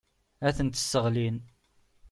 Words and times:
Ad 0.47 0.53
tent-sseɣlin. 0.57 1.37